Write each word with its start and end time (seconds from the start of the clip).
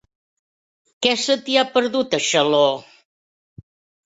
Què 1.05 1.11
se 1.23 1.35
t'hi 1.49 1.57
ha 1.57 1.65
perdut, 1.75 2.17
a 2.19 2.21
Xaló? 2.29 2.63